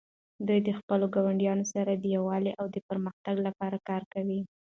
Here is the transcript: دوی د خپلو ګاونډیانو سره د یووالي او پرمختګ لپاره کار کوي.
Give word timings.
دوی 0.47 0.59
د 0.63 0.69
خپلو 0.79 1.05
ګاونډیانو 1.15 1.65
سره 1.73 1.91
د 1.95 2.05
یووالي 2.15 2.51
او 2.59 2.65
پرمختګ 2.89 3.35
لپاره 3.47 3.77
کار 3.89 4.01
کوي. 4.13 4.41